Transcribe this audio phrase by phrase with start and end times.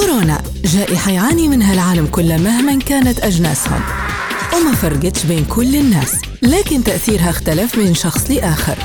[0.00, 0.42] كورونا.
[0.64, 3.80] جائحة يعاني منها العالم كله مهما كانت أجناسهم.
[4.56, 6.12] وما فرقتش بين كل الناس
[6.42, 8.76] لكن تأثيرها اختلف من شخص لآخر.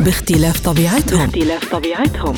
[0.00, 1.26] باختلاف طبيعتهم.
[1.26, 2.34] باختلاف طبيعتهم.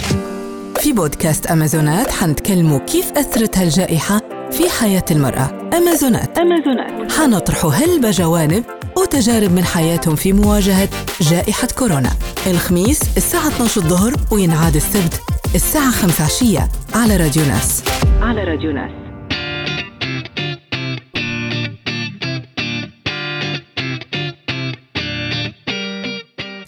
[0.80, 5.70] في بودكاست أمازونات حنتكلموا كيف أثرت هالجائحة في حياة المرأة.
[5.76, 6.38] أمازونات.
[6.38, 7.12] أمازونات.
[7.12, 8.64] حنطرحوا هلبة جوانب
[8.96, 10.88] وتجارب من حياتهم في مواجهة
[11.20, 12.10] جائحة كورونا.
[12.46, 15.33] الخميس الساعة 12 الظهر وينعاد السبت.
[15.54, 17.84] الساعة 5 عشية على راديو ناس.
[18.20, 18.90] على راديو ناس.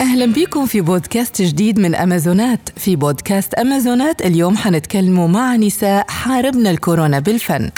[0.00, 2.68] أهلا بكم في بودكاست جديد من أمازونات.
[2.76, 7.70] في بودكاست أمازونات اليوم حنتكلموا مع نساء حاربنا الكورونا بالفن.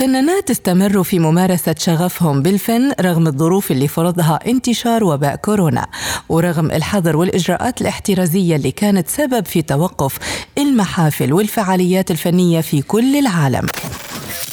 [0.00, 5.86] فنانات استمروا في ممارسة شغفهم بالفن رغم الظروف اللي فرضها انتشار وباء كورونا
[6.28, 10.18] ورغم الحظر والإجراءات الاحترازية اللي كانت سبب في توقف
[10.58, 13.66] المحافل والفعاليات الفنية في كل العالم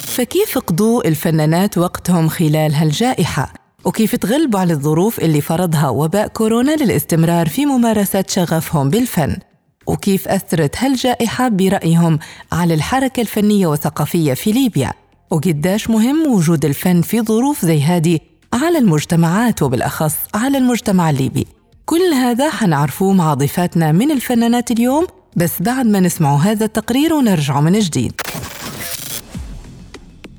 [0.06, 3.52] فكيف قضوا الفنانات وقتهم خلال هالجائحة؟
[3.84, 9.36] وكيف تغلبوا على الظروف اللي فرضها وباء كورونا للاستمرار في ممارسة شغفهم بالفن؟
[9.86, 12.18] وكيف أثرت هالجائحة برأيهم
[12.52, 18.18] على الحركة الفنية والثقافية في ليبيا؟ وقداش مهم وجود الفن في ظروف زي هذه
[18.52, 21.46] على المجتمعات وبالأخص على المجتمع الليبي.
[21.86, 27.60] كل هذا حنعرفوه مع ضيفاتنا من الفنانات اليوم بس بعد ما نسمعوا هذا التقرير ونرجعوا
[27.60, 28.12] من جديد.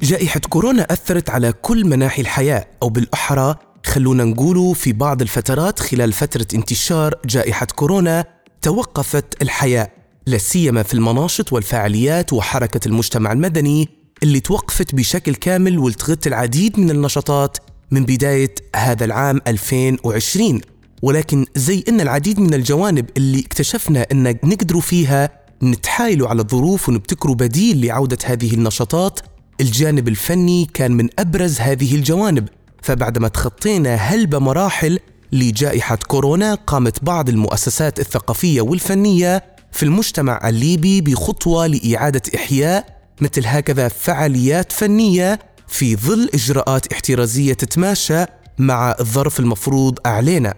[0.01, 6.13] جائحة كورونا أثرت على كل مناحي الحياة أو بالأحرى خلونا نقولوا في بعض الفترات خلال
[6.13, 8.25] فترة انتشار جائحة كورونا
[8.61, 9.89] توقفت الحياة
[10.27, 16.89] لا سيما في المناشط والفعاليات وحركة المجتمع المدني اللي توقفت بشكل كامل والتغت العديد من
[16.89, 17.57] النشاطات
[17.91, 20.61] من بداية هذا العام 2020
[21.01, 25.29] ولكن زي إن العديد من الجوانب اللي اكتشفنا إن نقدروا فيها
[25.63, 29.19] نتحايلوا على الظروف ونبتكروا بديل لعودة هذه النشاطات
[29.61, 32.49] الجانب الفني كان من أبرز هذه الجوانب.
[32.81, 34.99] فبعدما تخطينا هلبة مراحل
[35.31, 43.87] لجائحة كورونا قامت بعض المؤسسات الثقافية والفنية في المجتمع الليبي بخطوة لإعادة إحياء مثل هكذا
[43.87, 48.25] فعاليات فنية في ظل إجراءات احترازية تتماشى
[48.57, 50.53] مع الظرف المفروض علينا.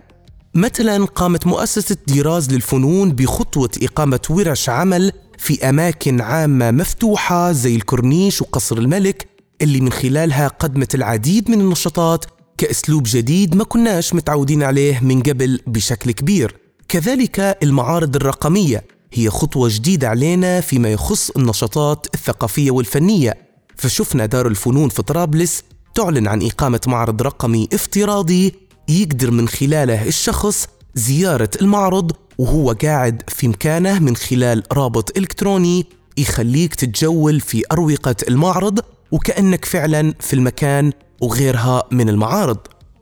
[0.55, 8.41] مثلا قامت مؤسسة ديراز للفنون بخطوة إقامة ورش عمل في أماكن عامة مفتوحة زي الكورنيش
[8.41, 9.27] وقصر الملك
[9.61, 12.25] اللي من خلالها قدمت العديد من النشاطات
[12.57, 16.55] كأسلوب جديد ما كناش متعودين عليه من قبل بشكل كبير.
[16.88, 18.83] كذلك المعارض الرقمية
[19.13, 23.38] هي خطوة جديدة علينا فيما يخص النشاطات الثقافية والفنية.
[23.75, 25.63] فشفنا دار الفنون في طرابلس
[25.95, 28.53] تعلن عن إقامة معرض رقمي افتراضي
[28.89, 35.85] يقدر من خلاله الشخص زيارة المعرض وهو قاعد في مكانه من خلال رابط إلكتروني
[36.17, 38.79] يخليك تتجول في أروقة المعرض
[39.11, 42.57] وكأنك فعلا في المكان وغيرها من المعارض.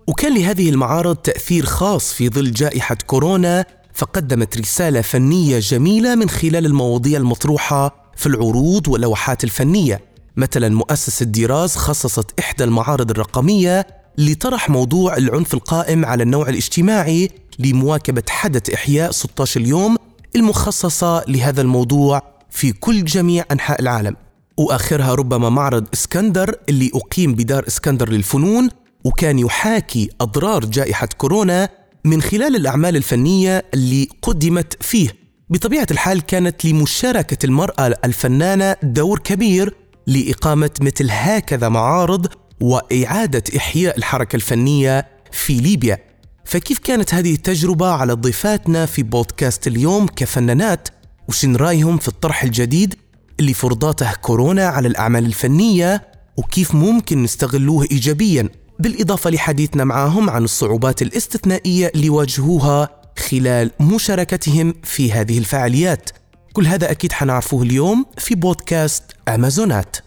[0.08, 3.66] وكان لهذه المعارض تأثير خاص في ظل جائحة كورونا
[4.00, 10.02] فقدمت رسالة فنية جميلة من خلال المواضيع المطروحة في العروض واللوحات الفنية.
[10.38, 13.88] مثلا مؤسسة ديراز خصصت إحدى المعارض الرقمية
[14.18, 17.30] لطرح موضوع العنف القائم على النوع الاجتماعي
[17.60, 19.96] لمواكبة حدث إحياء 16 يوم
[20.36, 24.16] المخصصة لهذا الموضوع في كل جميع أنحاء العالم.
[24.58, 28.70] وآخرها ربما معرض إسكندر اللي أقيم بدار إسكندر للفنون
[29.04, 31.70] وكان يحاكي أضرار جائحة كورونا
[32.06, 35.10] من خلال الأعمال الفنية اللي قدمت فيه.
[35.50, 39.76] بطبيعة الحال كانت لمشاركة المرأة الفنانة دور كبير
[40.08, 42.28] لإقامة مثل هكذا معارض
[42.62, 45.98] وإعادة إحياء الحركة الفنية في ليبيا.
[46.46, 50.88] فكيف كانت هذه التجربة على ضيفاتنا في بودكاست اليوم كفنانات
[51.30, 52.96] وشن رأيهم في الطرح الجديد
[53.40, 58.50] اللي فرضاته كورونا على الأعمال الفنية وكيف ممكن نستغلوه إيجابيا؟
[58.80, 62.90] بالإضافة لحديثنا معهم عن الصعوبات الاستثنائية اللي واجهوها
[63.30, 66.10] خلال مشاركتهم في هذه الفعاليات.
[66.54, 69.98] كل هذا أكيد حنعرفوه اليوم في بودكاست أمازونات.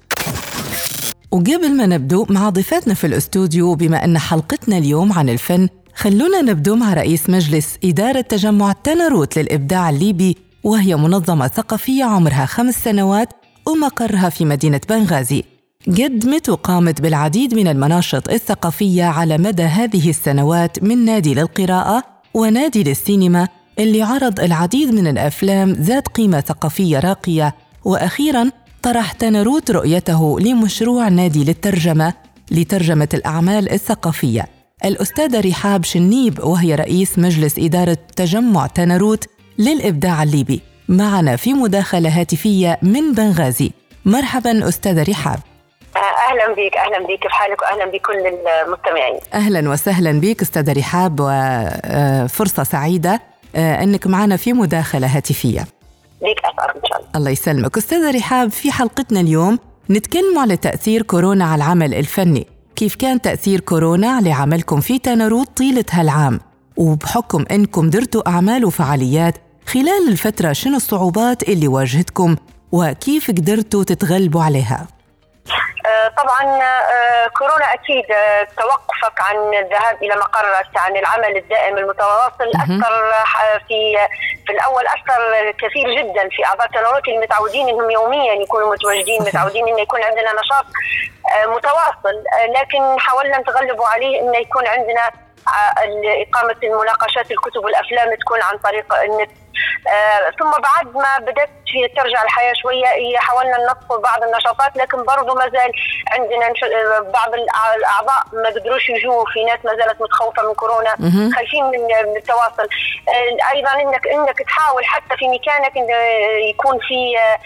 [1.30, 6.76] وقبل ما نبدو مع ضيفاتنا في الاستوديو بما أن حلقتنا اليوم عن الفن خلونا نبدو
[6.76, 13.28] مع رئيس مجلس إدارة تجمع تناروت للإبداع الليبي وهي منظمة ثقافية عمرها خمس سنوات
[13.66, 15.51] ومقرها في مدينة بنغازي.
[15.86, 23.48] قدمت وقامت بالعديد من المناشط الثقافية على مدى هذه السنوات من نادي للقراءة ونادي للسينما
[23.78, 27.54] اللي عرض العديد من الأفلام ذات قيمة ثقافية راقية.
[27.84, 28.50] وأخيراً
[28.82, 32.14] طرح تناروت رؤيته لمشروع نادي للترجمة
[32.50, 34.48] لترجمة الأعمال الثقافية.
[34.84, 39.24] الأستاذة رحاب شنيب وهي رئيس مجلس إدارة تجمع تناروت
[39.58, 40.60] للإبداع الليبي.
[40.88, 43.70] معنا في مداخلة هاتفية من بنغازي.
[44.04, 45.38] مرحبا أستاذة رحاب.
[45.96, 48.14] أهلا بك أهلا بك كيف حالك واهلا بكل
[48.66, 49.20] المستمعين.
[49.34, 53.20] أهلا وسهلا بك أستاذة رحاب وفرصه سعيدة
[53.56, 55.66] آه، أنك معنا في مداخلة هاتفية.
[56.22, 57.10] ليك أثر إن شاء الله.
[57.16, 57.76] الله يسلمك.
[57.76, 59.58] أستاذة رحاب في حلقتنا اليوم
[59.90, 62.46] نتكلم على تأثير كورونا على العمل الفني.
[62.76, 66.40] كيف كان تأثير كورونا على عملكم في تناروت طيلة هالعام؟
[66.76, 69.34] وبحكم أنكم درتوا أعمال وفعاليات
[69.66, 72.36] خلال الفترة شنو الصعوبات اللي واجهتكم؟
[72.72, 75.01] وكيف قدرتوا تتغلبوا عليها؟ آه،
[76.16, 83.12] طبعا آه، كورونا أكيد آه، توقفك عن الذهاب إلى مقرك عن العمل الدائم المتواصل اثر
[83.68, 83.96] في
[84.46, 89.80] في الأول اثر كثير جدا في أعضاء التنورات المتعودين إنهم يوميا يكونوا متواجدين متعودين انه
[89.80, 90.64] يكون عندنا نشاط
[91.46, 92.24] متواصل.
[92.48, 95.10] لكن حاولنا نتغلبوا عليه انه يكون عندنا
[96.28, 99.30] إقامة المناقشات الكتب والأفلام تكون عن طريق النت.
[99.30, 99.41] آه
[100.38, 101.50] ثم بعد ما بدأت
[101.96, 105.72] ترجع الحياة شوية حاولنا ننصف بعض النشاطات لكن برضو ما زال
[106.10, 106.52] عندنا
[107.00, 110.90] بعض الأعضاء ما قدروش يجوا في ناس ما زالت متخوفة من كورونا
[111.36, 112.68] خايفين من التواصل.
[113.08, 115.72] آه أيضا إنك إنك تحاول حتى في مكانك
[116.50, 117.38] يكون في آه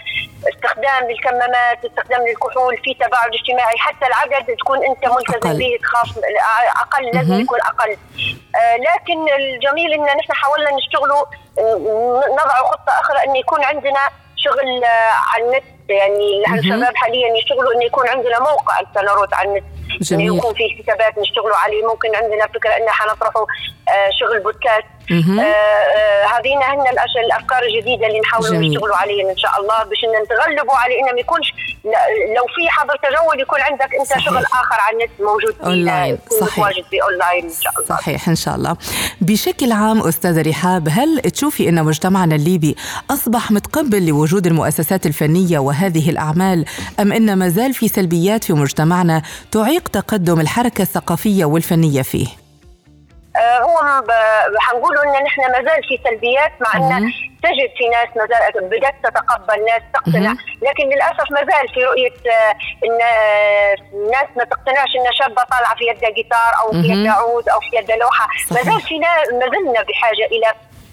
[0.48, 6.08] استخدام للكمامات استخدام للكحول في تباعد اجتماعي حتى العدد تكون أنت ملتزم به تخاف
[6.76, 7.96] أقل لازم يكون أقل.
[8.56, 11.24] آه لكن الجميل إن نحن حاولنا نشتغلوا
[12.32, 14.00] نضع خطة أخرى أن يكون عندنا
[14.36, 15.64] شغل آه على النت.
[15.88, 19.64] يعني الشباب حاليا يشتغلوا انه يكون عندنا موقع التناروت على النت؟
[20.00, 20.36] جميل.
[20.36, 21.86] يكون في حسابات نشتغلوا عليه.
[21.86, 23.46] ممكن عندنا فكرة أن حنطرحوا
[23.88, 24.84] آه شغل بودكاست.
[25.10, 26.84] آه آه هذين هن
[27.24, 29.84] الأفكار الجديدة اللي نحاول نشتغلوا عليها إن شاء الله.
[29.84, 31.52] باش نتغلبوا على انه ما يكونش
[32.36, 34.24] لو في حظر تجول يكون عندك انت صحيح.
[34.24, 36.58] شغل آخر على النت موجود اونلاين صحيح.
[36.58, 37.96] متواجد في اونلاين إن شاء الله.
[37.96, 38.76] صحيح إن شاء الله.
[39.20, 42.76] بشكل عام أستاذة رحاب هل تشوفي أن مجتمعنا الليبي
[43.10, 46.64] أصبح متقبل لوجود المؤسسات الفنية وهذه الأعمال
[47.00, 49.22] أم أن ما زال في سلبيات في مجتمعنا
[49.52, 52.45] تعيق تقدم الحركة الثقافية والفنية فيه؟ آه،
[53.62, 54.02] هو
[54.60, 57.12] حنقولوا إن نحن ما زال في سلبيات مع إن
[57.42, 60.32] تجد في ناس ما زالت بدأت تتقبل ناس تقتنع.
[60.62, 62.54] لكن للأسف ما زال في رؤية آه،
[62.86, 62.98] إن
[63.92, 67.76] الناس ما تقتنعش إن شابة طالعة في يدها جيتار أو في يدها عود أو في
[67.76, 68.28] يدها لوحة.
[68.50, 70.52] ما زال في ما زلنا بحاجة إلى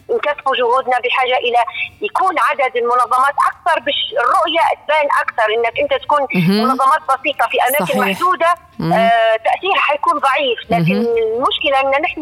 [0.09, 1.61] نكثفوا جهودنا بحاجة إلى
[2.01, 7.85] يكون عدد المنظمات أكثر باش الرؤيه تبان أكثر إنك أنت تكون منظمات بسيطة في أماكن
[7.85, 7.97] صحيح.
[7.97, 8.51] محدودة
[8.81, 10.59] آه تأثيرها حيكون ضعيف.
[10.69, 10.97] لكن
[11.35, 12.21] المشكلة إن نحن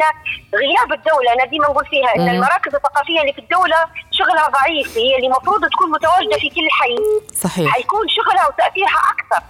[0.56, 3.78] غياب الدولة أنا ديما نقول فيها إن المراكز الثقافية اللي في الدولة
[4.12, 6.95] شغلها ضعيف هي اللي المفروض تكون متواجدة في كل حي.
[7.44, 7.74] صحيح.
[7.74, 9.42] حيكون شغلها وتأثيرها أكثر.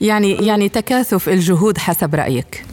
[0.00, 2.64] يعني يعني تكاثف الجهود حسب رأيك.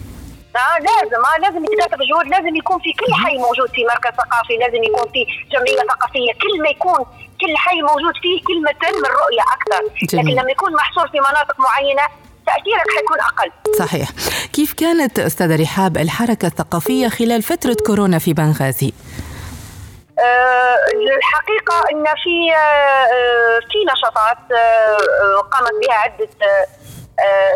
[0.59, 4.57] آه لازم آه لازم يتكاتف جهود لازم يكون في كل حي موجود في مركز ثقافي
[4.57, 6.99] لازم يكون في جمعية ثقافية كل ما يكون
[7.41, 10.25] كل حي موجود فيه كل ما تم الرؤية أكثر جميل.
[10.25, 12.03] لكن لما يكون محصور في مناطق معينة
[12.47, 14.09] تأثيرك حيكون أقل صحيح
[14.53, 18.93] كيف كانت أستاذة رحاب الحركة الثقافية خلال فترة كورونا في بنغازي؟
[20.19, 20.75] أه
[21.17, 26.65] الحقيقة أن في أه في نشاطات أه قامت بها عدة آه،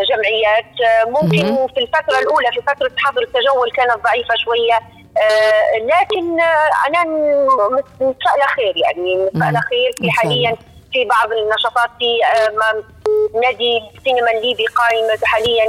[0.10, 0.66] جمعيات.
[0.82, 4.80] آه، ممكن في الفترة الأولى في فترة حظر التجول كانت ضعيفة شوية.
[5.18, 6.40] آه، لكن
[6.88, 7.04] أنا
[8.00, 10.56] متفائلة خير يعني متفائلة خير في حاليا
[10.94, 12.20] في بعض النشاطات في
[13.44, 15.66] نادي السينما الليبي قائم حاليا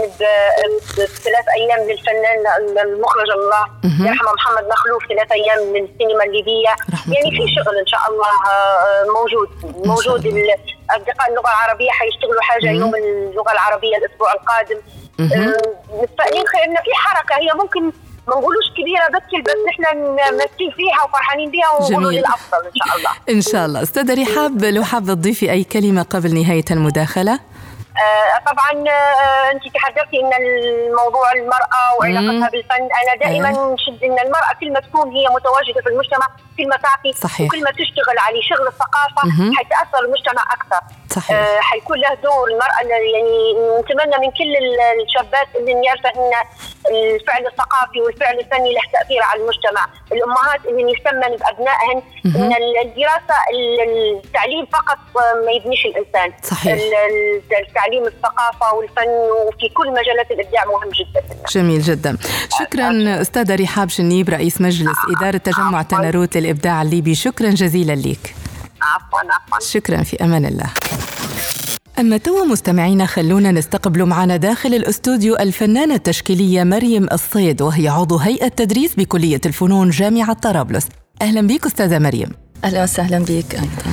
[0.99, 2.45] بثلاث أيام للفنان
[2.83, 3.65] المخرج الله
[4.09, 6.75] يرحمه محمد مخلوف ثلاث أيام من السينما الليبيه
[7.15, 8.31] يعني في شغل إن شاء الله
[9.19, 9.49] موجود.
[9.87, 10.27] موجود
[10.97, 14.81] أصدقاء اللغة العربية حيشتغلوا حاجة يوم اللغة العربية الأسبوع القادم.
[15.91, 17.93] متفائلين خير إن في حركة هي ممكن
[18.29, 19.55] ما نقولوش كبيرة بس بس
[19.85, 19.99] نحن
[20.37, 23.11] ماسكين فيها وفرحانين بها ونقولوا للأفضل إن شاء الله.
[23.31, 23.83] إن شاء الله.
[23.83, 27.41] أستاذة رحاب لو حابة تضيفي أي كلمة قبل نهاية المداخلة؟
[28.47, 32.89] طبعا آه انت تحدثتي إن الموضوع المرأة وعلاقتها بالفن.
[33.03, 33.75] أنا دائما أيوة.
[33.75, 37.47] نشد إن المرأة كل ما تكون هي متواجدة في المجتمع كل ما تعطي صحيح.
[37.47, 39.23] وكل ما تشتغل على شغل الثقافة
[39.57, 40.81] حيتاثر المجتمع أكثر.
[41.11, 41.37] صحيح.
[41.37, 44.53] آه حيكون له دور المرأة يعني نتمنى من كل
[45.03, 46.33] الشابات اللي يعرفوا إن
[46.91, 54.67] الفعل الثقافي والفعل الفني له تأثير على المجتمع، الأمهات اللي يهتمن بأبنائهن إن الدراسة التعليم
[54.67, 54.99] فقط
[55.45, 56.33] ما يبنيش الإنسان.
[56.43, 56.79] صحيح.
[57.85, 59.09] تعليم الثقافة والفن
[59.49, 61.37] وفي كل مجالات الإبداع مهم جدا.
[61.55, 62.17] جميل جدا.
[62.61, 67.15] شكرا أستاذة رحاب شنيب رئيس مجلس إدارة تجمع تناروت للإبداع الليبي.
[67.15, 68.35] شكرا جزيلا لك.
[68.83, 69.69] عفوا عفوا.
[69.69, 70.71] شكرا في أمان الله.
[71.99, 78.49] أما توا مستمعينا خلونا نستقبل معنا داخل الأستوديو الفنانة التشكيلية مريم الصيد وهي عضو هيئة
[78.49, 80.89] تدريس بكلية الفنون جامعة طرابلس.
[81.23, 82.33] أهلا بك أستاذة مريم.
[82.65, 83.85] أهلا وسهلا بك أيضا.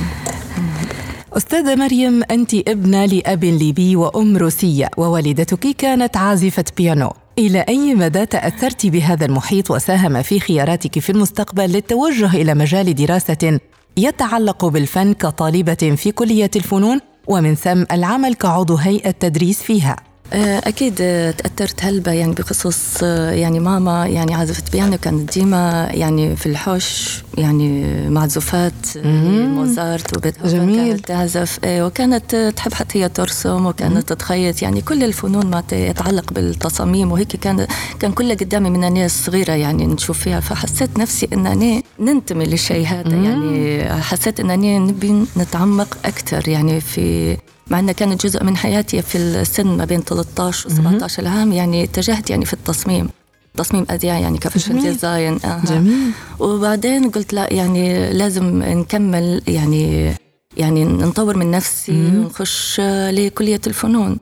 [1.36, 7.12] أستاذة مريم أنت ابنة لأب ليبي وأم روسية ووالدتك كانت عازفة بيانو.
[7.38, 13.60] إلى أي مدى تأثرت بهذا المحيط وساهم في خياراتك في المستقبل للتوجه إلى مجال دراسة
[13.96, 19.96] يتعلق بالفن كطالبة في كلية الفنون؟ ومن ثم العمل كعضو هيئة تدريس فيها.
[20.32, 20.94] آه، أكيد
[21.38, 27.22] تأثرت هلبة يعني بخصوص آه، يعني ماما يعني عزفت بيانو كانت ديما يعني في الحوش
[27.38, 28.72] يعني معزوفات
[29.04, 30.98] موزارت وبيتهوفن جميل.
[30.98, 31.58] تعزف.
[31.64, 37.36] آه، وكانت تحب حتى هي ترسم وكانت تخيط يعني كل الفنون ما يتعلق بالتصاميم وهيك
[37.36, 37.66] كان
[38.00, 40.40] كان كلها قدامي من ناس صغيرة يعني نشوف فيها.
[40.40, 43.16] فحسيت نفسي أنني ننتمي للشيء هذا.
[43.16, 47.36] يعني حسيت أنني نبي نتعمق أكثر يعني في
[47.72, 51.84] مع انها كانت جزء من حياتي في السن ما بين 13 و 17 عام يعني
[51.84, 53.08] اتجهت يعني في التصميم
[53.56, 55.62] تصميم ازياء يعني كفاشن ديزاين آه.
[55.66, 56.10] جميل.
[56.38, 60.12] وبعدين قلت لا يعني لازم نكمل يعني
[60.56, 64.18] يعني نطور من نفسي ونخش لكلية الفنون.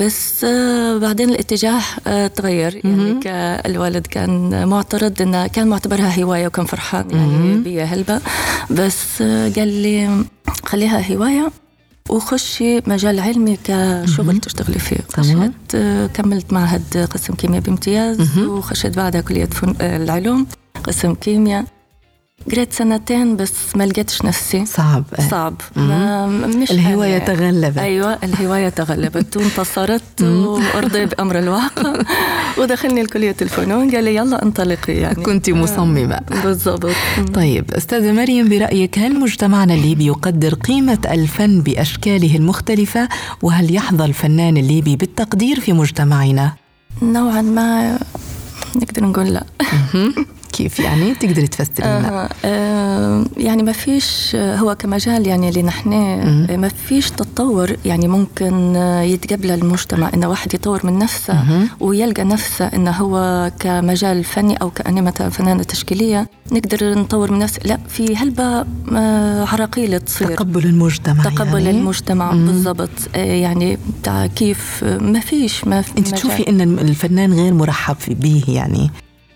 [0.00, 0.44] بس
[1.02, 1.80] بعدين الاتجاه
[2.26, 2.80] تغير.
[2.84, 3.20] يعني
[3.66, 8.20] الوالد كان معترض انه كان معتبرها هواية وكان فرحان يعني بيا هلبة.
[8.70, 9.22] بس
[9.56, 10.24] قال لي
[10.64, 11.50] خليها هواية.
[12.08, 14.96] وخشي مجال علمي كشغل تشتغلي فيه.
[15.12, 15.76] خشيت
[16.14, 19.74] كملت معهد قسم كيمياء بامتياز وخشيت بعدها كلية فن...
[19.80, 20.46] العلوم
[20.84, 21.64] قسم كيمياء.
[22.52, 24.66] قريت سنتين بس ما لقيتش نفسي.
[24.66, 25.04] صعب.
[25.30, 25.54] صعب.
[25.76, 27.18] ما مش الهواية.
[27.18, 27.78] تغلبت.
[27.78, 29.36] أيوة الهواية تغلبت.
[29.36, 32.02] وانتصرت وأرضي بأمر الواقع.
[32.58, 35.14] ودخلني لكلية الفنون قال لي يلا انطلقي يعني.
[35.22, 36.20] كنت مصممة.
[36.42, 36.94] بالضبط.
[37.34, 43.08] طيب أستاذة مريم برأيك هل مجتمعنا الليبي يقدر قيمة الفن بأشكاله المختلفة؟
[43.42, 46.52] وهل يحظى الفنان الليبي بالتقدير في مجتمعنا؟
[47.02, 47.98] نوعا ما
[48.76, 49.44] نقدر نقول لا.
[50.58, 52.28] كيف يعني؟ تقدري تفسري لنا.
[52.44, 55.90] آه يعني ما فيش هو كمجال يعني اللي نحن
[56.60, 61.68] ما فيش تطور يعني ممكن يتقبل المجتمع انه واحد يطور من نفسه.
[61.80, 67.60] ويلقى نفسه انه هو كمجال فني أو كاني مثلا فنانة تشكيلية نقدر نطور من نفسه.
[67.64, 68.66] لا في هلبة
[69.52, 70.34] عراقيل تصير.
[70.34, 71.70] تقبل المجتمع تقبل يعني.
[71.70, 72.90] المجتمع بالضبط.
[73.14, 73.78] يعني
[74.36, 78.90] كيف؟ ما فيش ما في أنت تشوفي إن الفنان غير مرحب به يعني.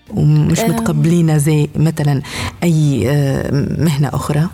[0.09, 2.21] ومش متقبلين زي مثلا
[2.63, 4.49] أي آه، مهنة أخرى؟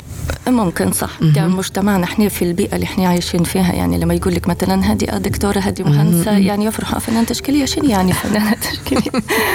[0.47, 1.09] ممكن صح.
[1.35, 5.59] كمجتمعنا إحنا في البيئة اللي إحنا عايشين فيها يعني لما يقول لك مثلا هذه دكتورة
[5.59, 7.65] هذه مهندسة يعني يفرحوا فنانه تشكيلية.
[7.65, 9.11] شنو يعني فنانه تشكيلية؟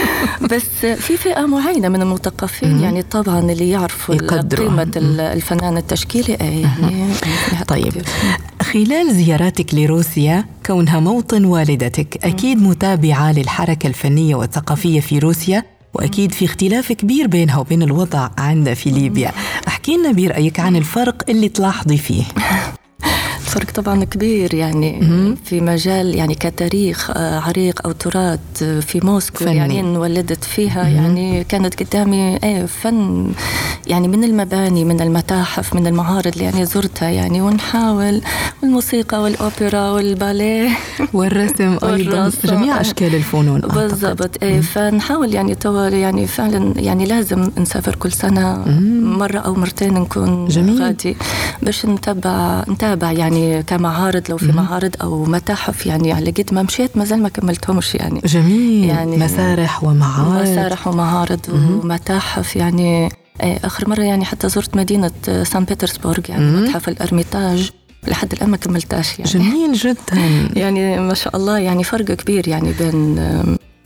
[0.50, 4.14] بس في فئة معينة من المثقفين يعني طبعا اللي يعرفوا
[4.56, 6.32] قيمة الفنان التشكيلي.
[6.32, 7.12] يعني
[7.68, 7.92] طيب.
[8.74, 15.62] خلال زياراتك لروسيا كونها موطن والدتك أكيد متابعة للحركة الفنية والثقافية في روسيا
[15.94, 19.32] وأكيد في اختلاف كبير بينها وبين الوضع عندنا في ليبيا.
[19.68, 22.24] أحكي لنا برأيك عن الفرق اللي تلاحظي فيه.
[23.54, 25.00] فرق طبعا كبير يعني
[25.44, 29.56] في مجال يعني كتاريخ آه، عريق أو تراث آه، في موسكو فني.
[29.56, 33.32] يعني انولدت فيها يعني كانت قدامي إيه فن
[33.86, 38.20] يعني من المباني من المتاحف من المعارض اللي يعني زرتها يعني ونحاول
[38.62, 40.68] والموسيقى والأوبرا والباليه
[41.14, 47.94] والرسم أيضا جميع أشكال الفنون بالضبط إيه فنحاول يعني تو يعني فعلا يعني لازم نسافر
[47.94, 48.64] كل سنة
[49.18, 50.82] مرة أو مرتين نكون جميل.
[50.82, 51.16] غادي
[51.62, 56.96] باش نتابع نتابع يعني كمعارض لو في معارض أو متاحف يعني على قد ما مشيت
[56.96, 58.20] ما زال ما كملتهمش يعني.
[58.24, 58.84] جميل.
[58.84, 60.42] يعني مسارح ومعارض.
[60.42, 63.08] مسارح ومعارض ومتاحف يعني
[63.40, 65.10] آه، آخر مرة يعني حتى زرت مدينة
[65.42, 67.70] سان بطرسبورغ يعني متحف الأرميتاج.
[68.08, 69.30] لحد الآن ما كملتاش يعني.
[69.30, 70.18] جميل جدا.
[70.62, 73.16] يعني ما شاء الله يعني فرق كبير يعني بين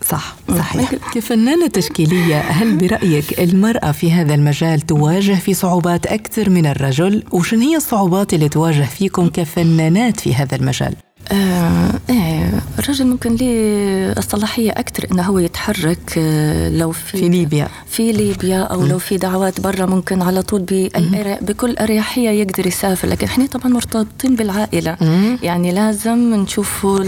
[0.05, 0.95] صح صحيح.
[1.15, 7.61] كفنانة تشكيلية هل برأيك المرأة في هذا المجال تواجه في صعوبات أكثر من الرجل؟ وشن
[7.61, 10.95] هي الصعوبات اللي تواجه فيكم كفنانات في هذا المجال؟
[11.33, 17.69] آه إيه الرجل ممكن ليه الصلاحية أكثر إنه هو يتحرك آه لو في في ليبيا.
[17.87, 23.09] في ليبيا أو لو في دعوات برا ممكن على طول بأي بكل أريحية يقدر يسافر.
[23.09, 24.97] لكن إحنا طبعا مرتبطين بالعائلة.
[25.43, 26.99] يعني لازم نشوفوا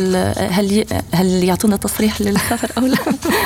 [0.50, 2.96] هل هل يعطونا تصريح للسفر أو لا.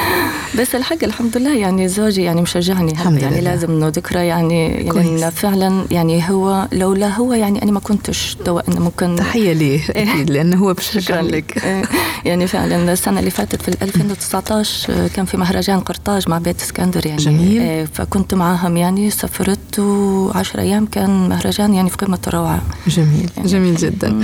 [0.61, 2.93] بس الحق الحمد لله يعني زوجي يعني مشجعني.
[2.93, 3.51] الحمد يعني لله.
[3.51, 8.61] لازم إنه ذكرى يعني يعني فعلا يعني هو لولا هو يعني أنا ما كنتش توا
[8.69, 11.65] إنه ممكن تحية ليه؟ أكيد لأنه هو بشكرا لك.
[11.65, 11.83] إيه،
[12.25, 17.07] يعني فعلا السنة اللي فاتت في 2019 آه، كان في مهرجان قرطاج مع بيت اسكندر
[17.07, 17.23] يعني.
[17.23, 17.63] جميل.
[17.63, 22.63] إيه، فكنت معاهم يعني سافرت و10 أيام كان مهرجان يعني في قمة الروعة.
[22.87, 24.21] جميل يعني جميل جدا.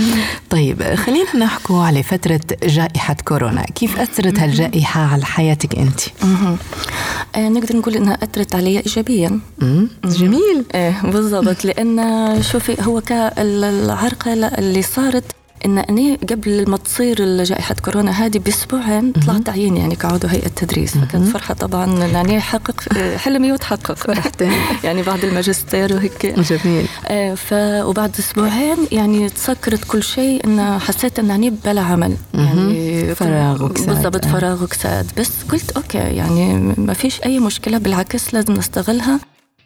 [0.49, 3.63] طيب خلينا نحكوا على فترة جائحة كورونا.
[3.75, 5.99] كيف أثرت هالجائحة على حياتك أنت؟
[7.35, 9.39] آه نقدر نقول إنها أثرت علي ايجابيا.
[10.05, 10.65] جميل.
[10.75, 15.23] إيه بالضبط لأن شوفي هو كالعرقله اللي صارت
[15.65, 20.97] إن أني قبل ما تصير جائحة كورونا هذه بأسبوعين طلعت تعيين يعني كعضو هيئه تدريس.
[20.97, 22.81] فكانت فرحة طبعا يعني حقق
[23.17, 23.97] حلمي وتحقق
[24.83, 26.25] يعني بعد الماجستير وهيك.
[26.25, 26.85] جميل.
[27.07, 27.53] آه، ف
[27.85, 32.15] وبعد أسبوعين يعني تسكرت كل شيء إن حسيت إن يعني بلا عمل.
[32.33, 33.87] يعني فراغ وكساد.
[33.89, 34.25] بالضبط.
[34.25, 39.19] فراغ وكساد بس قلت أوكي يعني ما فيش أي مشكلة بالعكس لازم نستغلها.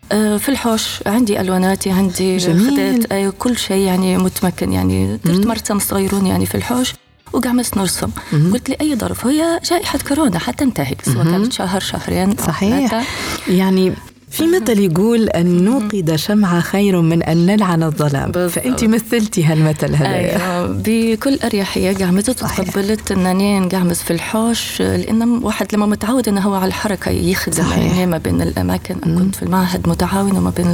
[0.10, 2.72] في الحوش عندي الواناتي عندي جميل.
[2.72, 5.20] خدات آه، كل شيء يعني متمكن يعني.
[5.26, 6.94] درت مرسم صغيرون يعني في الحوش
[7.34, 8.10] وقعمت نرسم.
[8.54, 13.04] قلت لي أي ظرف هي جائحة كورونا حتنتهي سواء كانت شهر شهرين صحيح.
[13.48, 13.94] يعني
[14.36, 18.52] في مثل يقول أن نوقد شمعة خير من أن نلعن الظلام بالضبط.
[18.52, 22.60] فأنت مثلتي هالمثل هذا أيوه بكل أريحية قعمت صحيح.
[22.60, 27.78] وتقبلت انني نقعمز في الحوش لأن واحد لما متعود إنه هو على الحركة يخدم صحيح.
[27.78, 30.72] يعني ما بين الأماكن أنا كنت في المعهد متعاون وما بين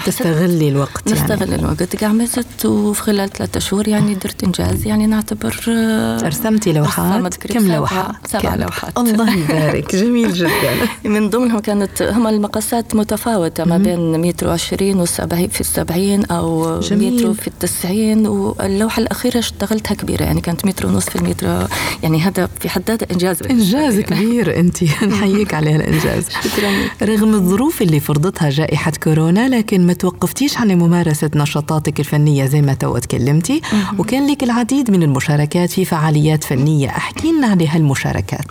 [0.00, 5.06] حسيت تستغلي الوقت يعني نستغل الوقت قعمزت وفي خلال ثلاثة شهور يعني درت إنجاز يعني
[5.06, 8.98] نعتبر آه، أرسمتي لوحات كم لوحة سبعة كم؟ لوحات.
[8.98, 10.74] الله يبارك جميل جدا
[11.14, 17.14] من ضمنهم كانت هم المقاسات متفاوتة ما بين متر وعشرين والسبعين في السبعين أو جميل.
[17.14, 21.68] متر في التسعين واللوحة الأخيرة اشتغلتها كبيرة يعني كانت متر ونص في المتر
[22.02, 24.00] يعني هذا في حد ذاته إنجاز إنجاز.
[24.10, 26.24] كبير أنت نحييك على الإنجاز.
[26.44, 26.72] شكرا.
[27.02, 32.74] رغم الظروف اللي فرضتها جائحة كورونا لكن ما توقفتيش عن ممارسة نشاطاتك الفنية زي ما
[32.74, 33.60] تو تكلمتي
[33.98, 36.88] وكان لك العديد من المشاركات في فعاليات فنية.
[36.88, 38.46] أحكي لنا عن هالمشاركات.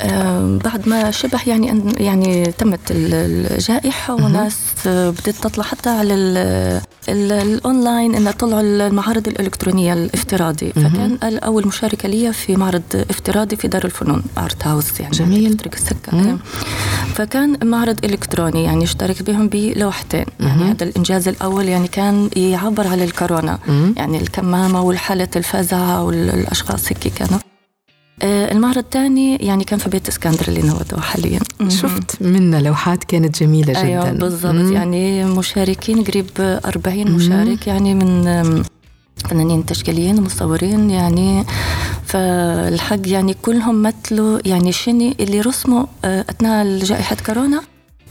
[0.00, 2.92] آه، بعد ما شبه يعني يعني تمت
[3.28, 4.56] الجائحة وناس
[4.86, 10.72] آه، بدأت تطلع حتى على ال- ال- الأونلاين إن طلعوا المعارض الإلكترونية الافتراضي.
[10.72, 15.56] فكان أول مشاركة لي في معرض افتراضي في دار الفنون Art House يعني جميل.
[15.56, 16.12] طريق السكة.
[16.32, 16.38] آه.
[17.14, 20.24] فكان معرض إلكتروني يعني اشترك بهم بلوحتين.
[20.40, 23.58] يعني هذا الإنجاز الأول يعني كان يعبر على الكورونا.
[23.96, 27.38] يعني الكمامة والحالة الفزع والأشخاص هيك كانوا.
[28.22, 31.40] آه، المعرض الثاني يعني كان في بيت اسكندر اللي نودوه حاليا.
[31.68, 33.82] شفت؟ منا لوحات كانت جميلة جدا.
[33.82, 34.72] أيوه بالضبط.
[34.72, 38.24] يعني مشاركين قريب 40 مشارك يعني من
[39.30, 41.44] فنانين تشكيليين ومصورين يعني.
[42.06, 47.62] فالحق يعني كلهم مثلوا يعني شني اللي رسموا آه، أثناء جائحة كورونا.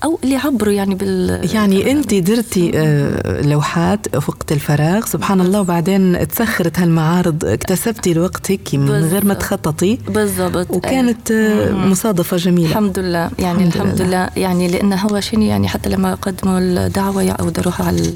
[0.03, 5.05] أو اللي عبروا يعني بال يعني انت درتي آه، لوحات وقت الفراغ.
[5.05, 7.45] سبحان الله وبعدين تسخرت هالمعارض.
[7.45, 9.33] اكتسبتي الوقت هيك من غير ما.
[9.33, 9.97] تخططي.
[10.07, 10.71] بالضبط.
[10.71, 12.69] وكانت آه، مصادفة جميلة.
[12.69, 13.31] الحمد لله.
[13.39, 14.07] يعني الحمد الحمد, لله.
[14.07, 14.29] لله.
[14.37, 18.13] يعني لأنه هو شنو يعني حتى لما قدموا الدعوة أو دروها على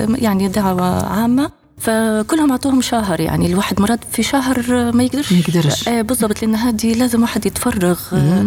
[0.00, 1.50] يعني دعوة عامة.
[1.78, 3.20] فكلهم أعطوهم شهر.
[3.20, 5.32] يعني الواحد مرات في شهر ما يقدرش.
[5.32, 5.88] ما يقدرش.
[5.88, 6.42] إيه بالضبط.
[6.42, 7.98] لأن هذه لازم واحد يتفرغ.
[8.12, 8.46] آه،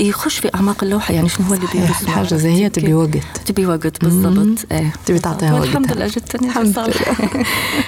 [0.00, 3.16] يخش في أعماق اللوحة يعني شنو هو اللي صحيح بيرسمه؟ الحاجة زي هي تبي وقت.
[3.46, 4.58] تبي وقت بالضبط.
[4.72, 4.92] إيه.
[5.06, 5.68] تبي تعطيها وقتها.
[5.68, 7.44] الحمد لله جدا الحمد لله.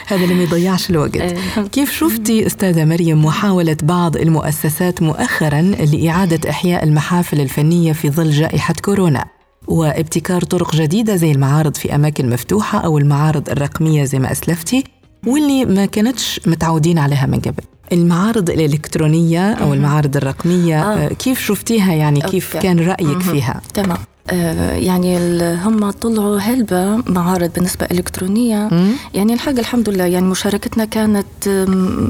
[0.07, 1.17] هذا اللي ما يضيعش الوقت.
[1.17, 1.39] إيه،
[1.73, 8.75] كيف شفتي أستاذة مريم محاولة بعض المؤسسات مؤخرا لإعادة إحياء المحافل الفنية في ظل جائحة
[8.85, 9.25] كورونا؟
[9.69, 14.85] وابتكار طرق جديدة زي المعارض في أماكن مفتوحة أو المعارض الرقمية زي ما أسلفتي
[15.27, 17.63] واللي ما كانتش متعودين عليها من قبل.
[17.93, 21.07] المعارض الإلكترونية أو المعارض الرقمية آه.
[21.07, 21.09] آه.
[21.09, 22.69] كيف شفتيها يعني كيف okay.
[22.69, 23.99] كان رأيك فيها تمام
[24.31, 28.69] يعني ال- هم طلعوا هلبة معارض بالنسبة إلكترونية.
[29.15, 31.27] يعني الحاجة الحمد لله يعني مشاركتنا كانت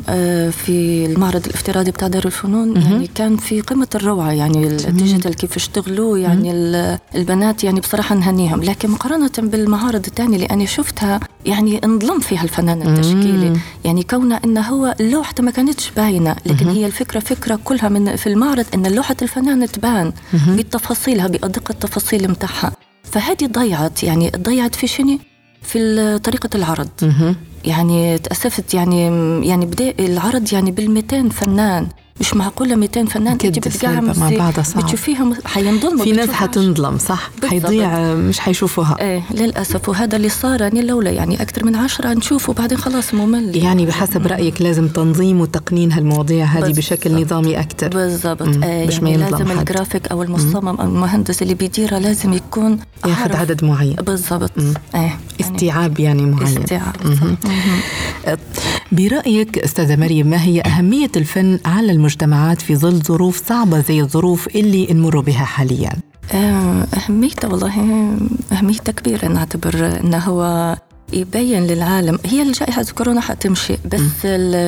[0.08, 2.82] آه في المعرض الافتراضي بتاع دار الفنون.
[2.82, 8.14] يعني كان في قمة الروعة يعني ال digital كيف اشتغلوا يعني ال- البنات يعني بصراحة
[8.14, 8.62] نهنيهم.
[8.62, 13.52] لكن مقارنة بالمعارض الثانية اللي أنا شفتها يعني انظلم فيها الفنان التشكيلي.
[13.84, 18.26] يعني كونه انه هو لوحته ما كانتش باينة لكن هي الفكرة فكرة كلها من في
[18.26, 20.12] المعرض إن لوحة الفنان تبان
[20.48, 22.01] بتفاصيلها بأدق التفاصيل.
[22.28, 22.72] متاعها.
[23.04, 25.18] فهذه ضيعت يعني ضيعت في شنو؟
[25.62, 26.88] في طريقة العرض.
[27.64, 29.06] يعني تأسفت يعني
[29.48, 31.88] يعني بدأ العرض يعني بال 200 فنان.
[32.20, 34.82] مش معقولة 200 فنان انت بتقعمزي مع بعضها صعب.
[34.82, 37.30] بتشوفيهم حينظلموا في ناس حتنظلم صح.
[37.48, 38.96] حيضيع مش حيشوفوها.
[39.00, 39.88] إيه للأسف.
[39.88, 43.56] وهذا اللي صار يعني لولا يعني أكثر من عشرة نشوفه بعدين خلاص ممل.
[43.56, 46.72] يعني بحسب رأيك لازم تنظيم وتقنين هالمواضيع هذه.
[46.72, 47.88] بشكل نظامي أكثر.
[47.88, 48.42] بالضبط.
[48.42, 49.68] آه مش ما يعني ينظلم لازم حد.
[49.68, 53.94] الجرافيك أو المصمم أو المهندس اللي بيديرها لازم يكون ياخذ عدد معين.
[53.96, 54.52] بالضبط.
[54.58, 56.58] إيه يعني استيعاب يعني معين.
[56.58, 56.96] استيعاب.
[58.92, 64.48] برأيك أستاذة مريم ما هي أهمية الفن على المجتمعات في ظل ظروف صعبة زي الظروف
[64.56, 65.92] اللي نمر بها حاليا؟
[66.34, 67.72] آه، أهميته والله
[68.52, 69.28] أهميته كبيرة.
[69.28, 70.76] نعتبر أنه هو
[71.12, 72.18] يبين للعالم.
[72.26, 74.26] هي الجائحة كورونا حتمشي بس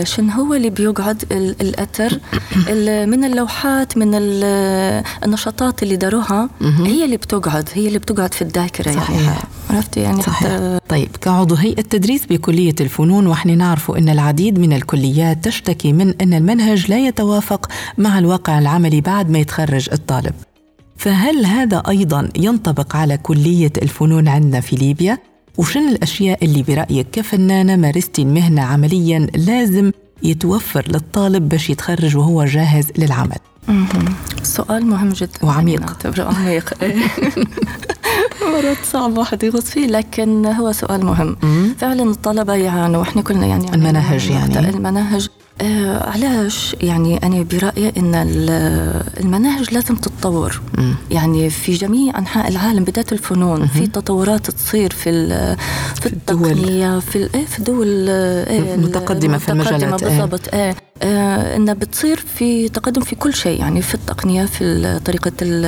[0.08, 2.18] شن هو اللي بيقعد؟ ال- الأثر
[2.72, 8.42] ال- من اللوحات من ال- النشاطات اللي داروها هي اللي بتقعد هي اللي بتقعد في
[8.42, 9.10] الذاكرة صحيح.
[9.20, 9.38] يعني
[9.70, 10.78] عرفتي؟ يعني صحيح.
[10.88, 16.34] طيب كعضو هيئة تدريس بكلية الفنون وإحنا نعرف أن العديد من الكليات تشتكي من أن
[16.34, 17.66] المنهج لا يتوافق
[17.98, 20.32] مع الواقع العملي بعد ما يتخرج الطالب.
[20.96, 25.18] فهل هذا أيضا ينطبق على كلية الفنون عندنا في ليبيا؟
[25.58, 32.86] وشن الأشياء اللي برأيك كفنانة مارستي المهنة عمليا لازم يتوفر للطالب باش يتخرج وهو جاهز
[32.98, 33.36] للعمل.
[34.42, 35.30] سؤال مهم جدا.
[35.42, 35.80] وعميق.
[35.80, 36.74] نعتبره عميق.
[38.52, 41.36] مرات صعب واحد يغوص فيه لكن هو سؤال مهم.
[41.78, 43.00] فعلا الطلبة يعانوا.
[43.00, 44.58] وإحنا كلنا يعني المناهج يعني.
[44.58, 45.28] المناهج.
[45.60, 50.60] آه علاش يعني أنا برأيي أن ال- المناهج لازم تتطور
[51.10, 55.28] يعني في جميع أنحاء العالم بداية الفنون في تطورات تصير في
[56.00, 56.50] في الدول.
[56.50, 59.90] التقنية في ال- إيه، في الدول آه، إيه، متقدمة في المجالات، إيه.
[59.90, 60.74] بالضبط بالضبط آه.
[61.02, 65.64] آه انها بتصير في تقدم في كل شيء يعني في التقنية في طريقة ال-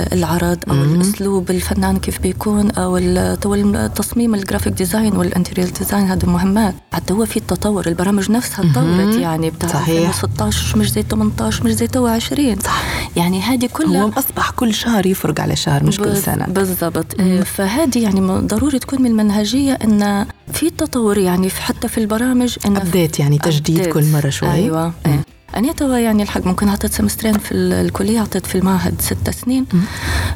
[0.00, 6.04] ال- العرض أو الأسلوب الفنان كيف بيكون أو التصميم ال graphic design وال interior design
[6.10, 6.74] هذا مهمات.
[6.92, 10.08] حتى هو في التطور البرامج نفسها تطورت يعني بتاع صحيح.
[10.08, 12.82] 2016 مش زي 18 مش زي تو 20 صح.
[13.16, 16.46] يعني هذه كلها هو أصبح كل شهر يفرق على شهر مش كل سنة.
[16.46, 17.20] بالضبط.
[17.20, 22.76] آه، فهذه يعني ضروري تكون من المنهجية إن في تطور يعني حتى في البرامج إن
[22.76, 23.86] update يعني تجديد.
[23.86, 24.48] كل مرة شوي.
[24.56, 24.92] أيوه.
[25.06, 25.20] إيه.
[25.56, 29.66] أنا توا يعني الحق ممكن عطيت سمسترين في ال- الكلية عطيت في المعهد ست سنين.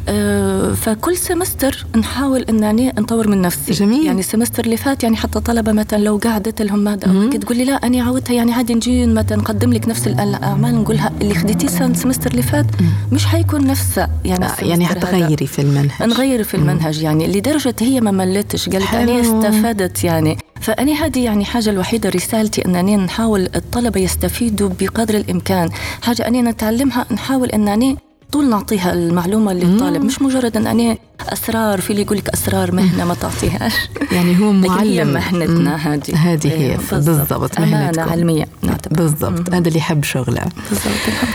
[0.09, 3.73] آه فكل semester نحاول أنني نطور من نفسي.
[3.73, 4.07] جميل.
[4.07, 7.57] يعني ال semester اللي فات يعني حتى طلبة مثلا لو قعدت لهم أو هيك تقول
[7.57, 11.35] لي لا أنا عودتها يعني عادي نجي مثلا نقدم لك نفس الأ- الأعمال نقولها اللي
[11.35, 12.67] خديتيه السنة ال semester اللي فات
[13.13, 14.87] مش حيكون نفسه يعني آه، يعني.
[14.87, 16.03] حتغيري في المنهج.
[16.03, 18.69] نغير في المنهج يعني لدرجة هي ما ملتش.
[18.69, 18.95] قالت.
[18.95, 20.39] أنا استفدت يعني.
[20.61, 25.71] فأنا هذه يعني حاجة الوحيدة رسالتي أنني نحاول الطلبة يستفيدوا بقدر الإمكان.
[26.03, 27.97] حاجة أني نتعلمها نحاول أنني
[28.33, 33.05] طول نعطيها المعلومة للطالب مش مجرد أن أنا أسرار في اللي يقول لك أسرار مهنة
[33.05, 33.73] ما تعطيهاش.
[34.13, 35.13] يعني هو لكن هي معلم.
[35.13, 35.77] مهنتنا.
[35.77, 36.17] هذه.
[36.17, 36.53] هذه هي.
[36.53, 37.61] إيه، بالضبط.
[37.61, 38.11] مهنتكم.
[38.11, 38.97] علمية نعتبر.
[38.97, 39.55] بالضبط.
[39.55, 40.45] هذا اللي يحب شغله.
[40.71, 41.35] بالضبط الحمد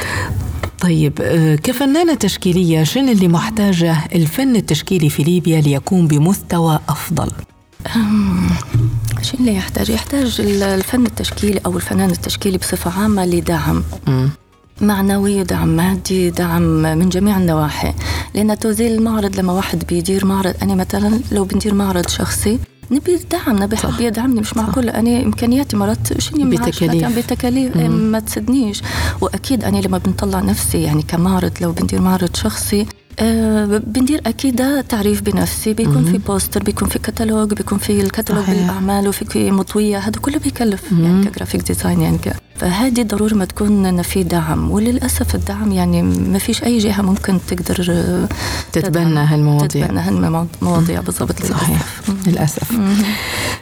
[0.79, 7.31] طيب آه، كفنانة تشكيلية شنو اللي محتاجة الفن التشكيلي في ليبيا ليكون بمستوى أفضل؟
[9.21, 13.83] شو اللي يحتاج؟ يحتاج الفن التشكيلي أو الفنان التشكيلي بصفة عامة لدعم.
[14.81, 17.93] معنوي دعم مادي دعم من جميع النواحي.
[18.33, 22.59] لأن توزيع المعرض لما واحد بيدير معرض أنا مثلا لو بندير معرض شخصي
[22.91, 24.89] نبي دعم نبي حد يدعمني مش معقول.
[24.89, 27.17] أنا إمكانياتي مرات شنو بتكاليف.
[27.17, 28.81] بتكاليف إيه، ما تسدنيش.
[29.21, 32.85] وأكيد أنا لما بنطلع نفسي يعني كمعرض لو بندير معرض شخصي
[33.19, 35.73] آه بندير أكيد تعريف بنفسي.
[35.73, 38.45] بيكون في poster بيكون في كتالوج بيكون في الكتالوج.
[38.45, 39.97] بالأعمال وفي مطوية.
[39.97, 44.71] هذا كله بيكلف يعني ك graphic design يعني ك- فهذه ضروري ما تكون في دعم.
[44.71, 48.27] وللأسف الدعم يعني ما فيش أي جهة ممكن تقدر آه،
[48.71, 49.85] تتبنى هالمواضيع.
[49.85, 51.81] تتبنى هالمواضيع بالضبط صحيح.
[52.27, 52.27] للأسف.
[52.71, 52.71] للأسف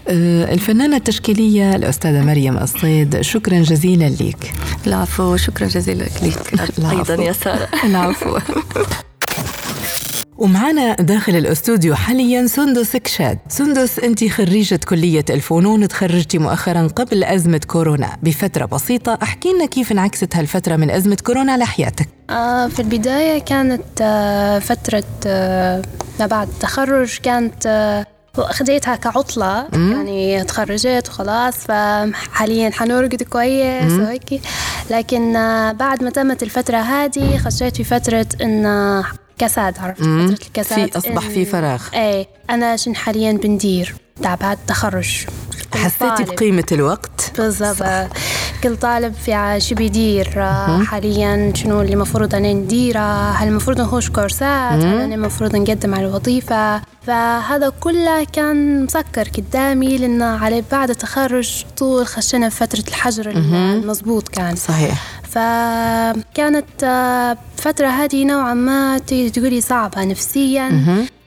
[0.07, 4.53] آه، الفنانة التشكيلية الأستاذة مريم الصيد شكرا جزيلا لك
[4.87, 6.53] العفو شكرا جزيلا لك.
[6.91, 7.67] أيضا يا سارة.
[7.83, 8.37] العفو.
[10.37, 13.37] ومعنا داخل الاستوديو حاليا سندس كشاد.
[13.47, 18.17] سندس انت خريجة كلية الفنون تخرجتي مؤخرا قبل أزمة كورونا.
[18.23, 23.39] بفترة بسيطة احكي لنا كيف انعكست هالفترة من أزمة كورونا على حياتك آه، في البداية
[23.39, 25.81] كانت آه، فترة آه،
[26.19, 28.03] ما بعد التخرج كانت
[28.37, 29.67] خديتها كعطلة.
[29.73, 34.41] يعني تخرجت وخلاص فحاليا حنرقد كويس وهيك.
[34.89, 35.33] لكن
[35.79, 39.03] بعد ما تمت الفترة هذه خشيت في فترة إن
[39.37, 41.81] كساد عرفت؟ فترة الكساد في أصبح في فراغ.
[41.93, 45.25] إيه أنا شن حاليا بندير تاع بعد التخرج
[45.75, 46.23] حسيتي.
[46.23, 48.07] بقيمة الوقت؟ بالضبط.
[48.63, 50.43] كل طالب في شو بيدير؟
[50.85, 56.05] حاليا شنو اللي المفروض أنا نديره؟ هل المفروض نخش كورسات؟ هل أنا المفروض نقدم على
[56.05, 63.29] وظيفة فهذا كله كان مسكر قدامي لأن على بعد التخرج طول خشنا في فترة الحجر
[63.29, 64.55] المضبوط كان.
[64.55, 65.21] صحيح.
[65.33, 70.69] فكانت آه، فترة هذه نوعا ما تقولي صعبة نفسيا.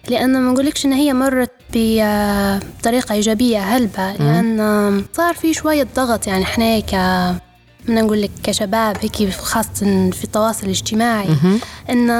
[0.08, 4.12] لأن ما نقولكش إن هي مرت بطريقة إيجابية هلبة.
[4.12, 6.26] لأن آه، صار في شوية ضغط.
[6.26, 6.94] يعني إحنا ك
[7.88, 11.28] نقول لك كشباب هيك خاصة في التواصل الاجتماعي.
[11.90, 12.10] إن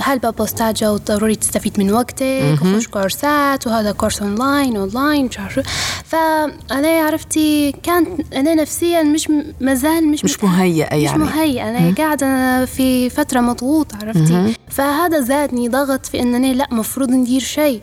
[0.00, 5.62] هلبا بوستات جو ضروري تستفيد من وقتك وخش كورسات وهذا course online online مش عارفه
[6.04, 9.28] فأنا عرفتي كانت أنا نفسيا مش
[9.60, 11.18] مازال مش مش مهيئة مش يعني.
[11.18, 11.68] مهيئة.
[11.70, 17.80] أنا قاعدة في فترة مضغوطة عرفتي؟ فهذا زادني ضغط في إنني لا مفروض ندير شيء.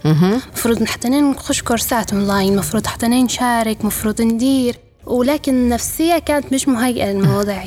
[0.54, 4.76] مفروض حتى نخش كورسات أونلاين مفروض حتى نشارك مفروض ندير.
[5.06, 7.64] ولكن نفسية كانت مش مهيئة للمواضيع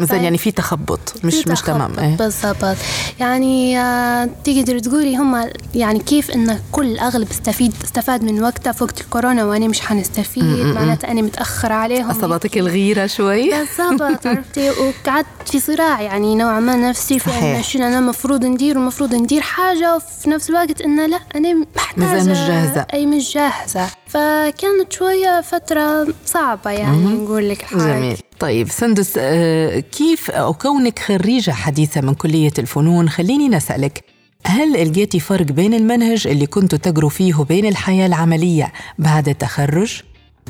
[0.00, 2.16] مثلا يعني في تخبط مش في مش تمام إيه.
[2.16, 2.76] بالضبط.
[3.20, 8.84] يعني آه، تقدر تقولي هم يعني كيف إن كل الاغلب استفيد استفاد من وقتها في
[8.84, 12.10] وقت الكورونا وأنا مش حنستفيد؟ معناتها أنا متأخرة عليهم.
[12.10, 13.50] أصابتك الغيرة شوي.
[13.50, 14.70] بالضبط عرفتي؟
[15.06, 17.56] وقعدت في صراع يعني نوعا ما نفسي في صحيح.
[17.56, 22.22] ان شنو أنا المفروض ندير والمفروض ندير حاجة وفي نفس الوقت إنه لا أنا محتاجه
[22.30, 22.86] مش جاهزة.
[22.94, 23.86] أي مش جاهزة.
[24.06, 27.78] فكانت شوية فترة صعبة يعني نقول لك الحاجة.
[27.98, 28.16] جميل.
[28.38, 34.04] طيب سندس آه، كيف أو كونك خريجة حديثة من كلية الفنون خليني نسألك
[34.46, 40.02] هل لقيتي فرق بين المنهج اللي كنتوا تقروا فيه وبين الحياة العملية بعد التخرج؟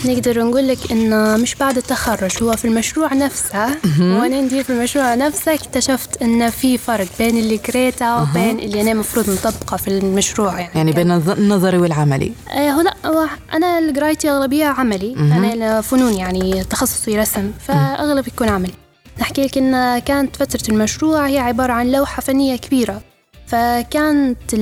[0.05, 3.67] نقدر نقول لك انه مش بعد التخرج هو في المشروع نفسه.
[4.01, 8.93] وأنا ندير في المشروع نفسه اكتشفت انه في فرق بين اللي قريته وبين اللي أنا
[8.93, 12.33] المفروض نطبقه في المشروع يعني, يعني بين النظري والعملي.
[12.51, 15.15] آه، هو لا أنا اللي قرايتي أغلبية عملي.
[15.17, 17.53] أنا فنون يعني تخصصي رسم.
[17.69, 18.75] فأغلب يكون عملي.
[19.21, 23.01] نحكي لك إن كانت فترة المشروع هي عبارة عن لوحة فنية كبيرة.
[23.47, 24.55] فكانت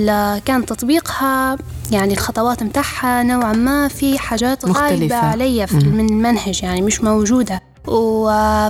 [0.44, 1.56] كان تطبيقها
[1.92, 4.64] يعني الخطوات متاعها نوعا ما في حاجات.
[4.66, 7.60] غايبة علي في- من المنهج يعني مش موجودة.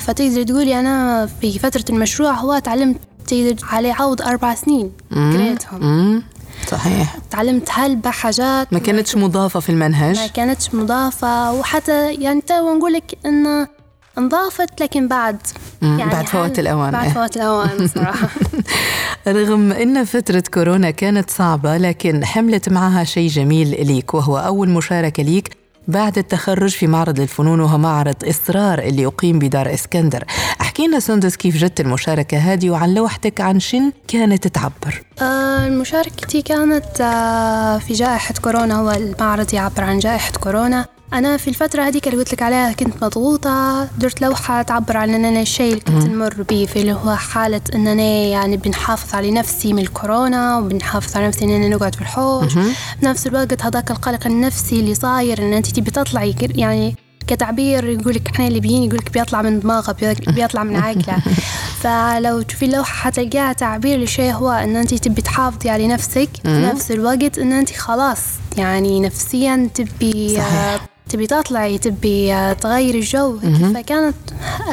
[0.00, 2.96] فتقدر تقولي أنا في فترة المشروع هو تعلمت
[3.26, 6.22] تقدر عليه عوض أربع سنين قريتهم.
[6.70, 7.16] صحيح.
[7.30, 11.52] تعلمت هلبة حاجات ما كانتش مضافة في المنهج؟ ما كانتش مضافة.
[11.52, 13.68] وحتى يعني تو نقول لك إنه
[14.18, 15.36] انضافت لكن بعد
[15.82, 16.90] مم، بعد فوات الأوان.
[16.90, 17.08] بعد.
[17.12, 18.28] فوات الأوان صراحة
[19.28, 25.22] رغم إن فترة كورونا كانت صعبة لكن حملت معها شيء جميل ليك وهو أول مشاركة
[25.22, 25.56] ليك
[25.88, 30.24] بعد التخرج في معرض الفنون وهو معرض إصرار اللي أقيم بدار إسكندر
[30.60, 36.42] أحكي لنا سندس كيف جت المشاركة هذه وعن لوحتك عن شن كانت تعبر آه، مشاركتي
[36.42, 42.06] كانت آه، في جائحة كورونا هو المعرض يعبر عن جائحة كورونا أنا في الفترة هذيك
[42.08, 46.04] اللي قلت لك عليها كنت مضغوطة درت لوحة تعبر عن أن أنا الشيء اللي كنت
[46.10, 51.26] نمر به في اللي هو حالة أنني يعني بنحافظ على نفسي من الكورونا وبنحافظ على
[51.28, 52.54] نفسي أننا نقعد في الحوش.
[53.02, 56.96] بنفس الوقت هذاك القلق النفسي اللي صاير أن أنت تبي تطلعي يعني
[57.26, 61.16] كتعبير يقول لك إحنا الليبيين يقول لك بيطلع من دماغه بي- بيطلع من عقله.
[61.82, 66.90] فلو تشوفي اللوحة حتلقاها تعبير لشيء هو إن أنت تبي تحافظي على نفسك في نفس
[66.90, 68.20] الوقت إن أنت خلاص
[68.58, 70.86] يعني نفسيا تبي صحيح.
[71.08, 73.38] تبي تطلعي تبي آه، تغيري الجو.
[73.74, 74.14] فكانت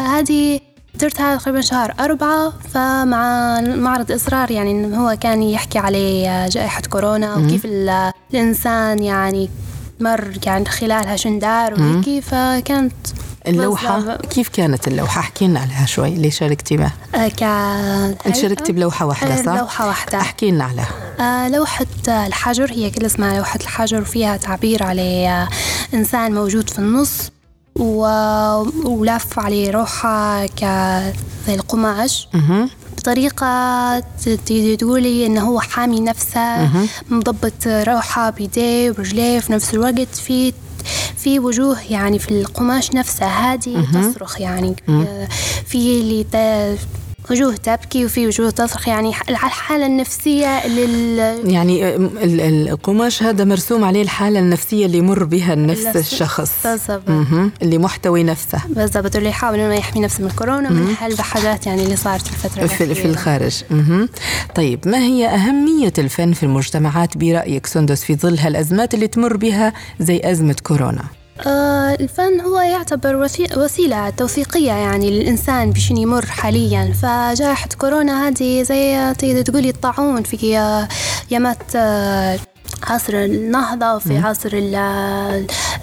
[0.05, 0.59] هذه
[0.99, 6.81] درتها تقريبا شهر أربعة فمع معرض إصرار يعني إنه هو كان يحكي على آه، جائحة
[6.89, 9.49] كورونا وكيف ال- الإنسان يعني
[9.99, 12.23] مر يعني خلالها شندار وهيك.
[12.23, 12.93] فكانت
[13.47, 14.15] اللوحة.
[14.15, 17.43] كيف كانت اللوحة احكي لنا عليها شوي اللي شاركتي به آه، ك
[18.27, 22.89] أنت شاركتي بلوحة واحدة آه، صح؟ لوحة واحدة احكي لنا عليها آه، لوحة الحجر هي
[22.89, 25.47] كل اسمها لوحة الحجر فيها تعبير على
[25.93, 27.31] إنسان موجود في النص
[27.75, 28.05] و...
[28.85, 30.63] ولف عليه روحه ك
[31.47, 32.27] زي القماش.
[32.97, 33.99] بطريقة
[34.79, 36.69] تقولي إنه هو حامي نفسه
[37.09, 40.53] مضبط روحه بيديه ورجليه في نفس الوقت في
[41.17, 45.27] في وجوه يعني في القماش نفسه هذه تصرخ يعني آه،
[45.65, 46.25] في اللي
[47.31, 51.19] وجوه تبكي وفي وجوه تصرخ يعني الحالة النفسية لل
[51.51, 56.51] يعني ال- ال- القماش هذا مرسوم عليه الحالة النفسية اللي يمر بها نفس النفس- الشخص.
[56.63, 57.09] بالضبط.
[57.61, 58.59] اللي محتوي نفسه.
[58.69, 59.15] بالضبط.
[59.15, 62.95] اللي يحاول إنه يحمي نفسه من الكورونا من هالحاجات يعني اللي صارت في الفترة في,
[62.95, 63.05] في.
[63.05, 63.61] الخارج.
[63.71, 64.09] مهم.
[64.55, 69.73] طيب ما هي أهمية الفن في المجتمعات برأيك سندس في ظل هالأزمات اللي تمر بها
[69.99, 71.03] زي أزمة كورونا؟
[71.47, 76.93] آه الفن هو يعتبر وسي- وسيلة توثيقية يعني للإنسان بشن يمر حاليا.
[77.01, 80.37] فجائحة كورونا هذه زي تقدر تقولي الطاعون في
[81.31, 82.39] يامات آه،
[82.87, 84.75] عصر النهضة وفي عصر ال-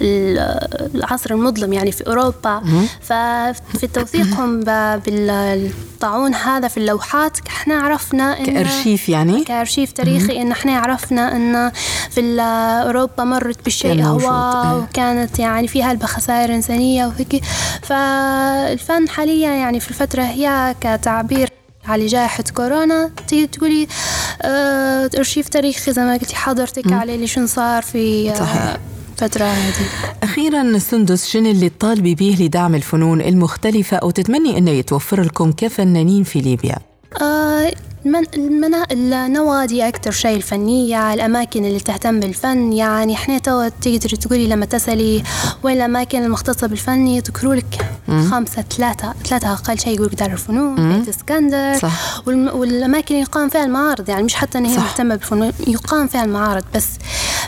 [0.01, 2.61] ال- العصر المظلم يعني في أوروبا.
[3.01, 10.77] ففي توثيقهم بالطاعون هذا في اللوحات إحنا عرفنا إن- كأرشيف يعني؟ كأرشيف تاريخي إن إحنا
[10.77, 11.71] عرفنا إن
[12.09, 12.41] في
[12.85, 14.77] أوروبا مرت بالشيء هو إيه.
[14.77, 17.43] وكانت يعني فيها الخسائر إنسانية وهيك.
[17.81, 21.49] فالفن حاليا يعني في الفترة هي كتعبير
[21.85, 23.87] على جائحة كورونا تيجي تقولي
[24.41, 25.07] آه
[25.49, 28.77] تاريخي زي ما قلتي حضرتك على اللي شنو صار في آه، صحيح.
[29.11, 29.73] الفترة هذه
[30.23, 36.23] أخيرا سندس شنو اللي تطالبي به لدعم الفنون المختلفة أو تتمني أنه يتوفر لكم كفنانين
[36.23, 36.75] في ليبيا
[37.21, 37.71] آه.
[38.05, 38.87] المنا...
[38.91, 42.73] النوادي أكتر شيء الفنية الأماكن اللي تهتم بالفن.
[42.73, 45.23] يعني إحنا تو تقدري تقولي لما تسألي
[45.63, 51.09] وين الأماكن المختصة بالفن يذكروا لك خمسة ثلاثة ثلاثة أقل شيء يقول دار الفنون بيت
[51.09, 51.77] اسكندر.
[51.77, 52.27] صح.
[52.27, 52.47] والم...
[52.47, 54.09] والأماكن اللي يقام فيها المعارض.
[54.09, 54.77] يعني مش حتى إن هي.
[54.77, 56.87] مهتمة بالفنون يقام فيها المعارض بس.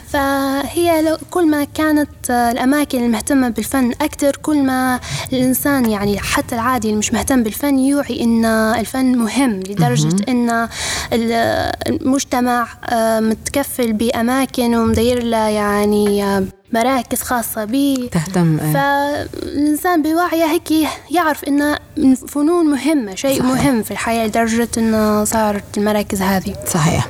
[0.08, 5.00] فهي لو كل ما كانت الأماكن المهتمة بالفن أكثر كل ما
[5.34, 11.71] الإنسان يعني حتى العادي اللي مش مهتم بالفن يوعي إن الفن مهم لدرجة إن ال-
[11.88, 18.73] المجتمع آه، متكفل بأماكن ومدير له يعني آه، مراكز خاصة به تهتم آه.
[18.73, 23.45] فالإنسان بوعيه هيك يعرف إن الفنون مهمة شيء صحيح.
[23.51, 27.08] مهم في الحياة لدرجة إنه صارت المراكز هذه صحيح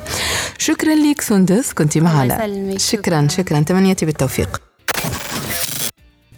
[0.58, 2.78] شكرا لك سندس كنت معنا.
[2.78, 4.62] شكرا شكرا تمنيتي بالتوفيق